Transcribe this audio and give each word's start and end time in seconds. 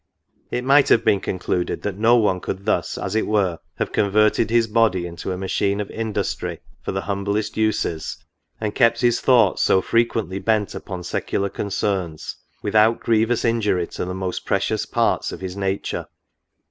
It 0.49 0.63
might 0.63 0.89
have 0.89 1.05
been 1.05 1.19
concluded 1.19 1.83
that 1.83 1.95
no 1.95 2.15
one 2.15 2.39
could 2.39 2.65
thus, 2.65 2.97
as 2.97 3.13
it 3.15 3.27
were, 3.27 3.59
have 3.77 3.91
converted 3.91 4.49
his 4.49 4.65
body 4.65 5.05
into 5.05 5.31
a 5.31 5.37
machine 5.37 5.79
of 5.79 5.91
industry 5.91 6.59
for 6.81 6.91
the 6.91 7.01
humblest 7.01 7.55
uses, 7.55 8.17
and 8.59 8.73
kept 8.73 9.01
his 9.01 9.21
thoughts 9.21 9.61
so 9.61 9.79
frequently 9.79 10.39
bent 10.39 10.73
upon 10.73 11.03
secular 11.03 11.49
concerns, 11.49 12.37
without 12.63 12.99
grievous 12.99 13.45
injury 13.45 13.85
to 13.89 14.03
the 14.05 14.15
more 14.15 14.33
precious 14.43 14.87
parts 14.87 15.31
of 15.31 15.39
his 15.39 15.55
nature. 15.55 16.07